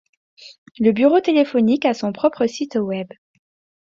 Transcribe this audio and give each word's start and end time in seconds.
Le 0.79 0.93
bureau 0.93 1.19
téléphonique 1.21 1.85
a 1.85 1.93
son 1.93 2.11
propre 2.11 2.47
site 2.47 2.73
web. 2.75 3.07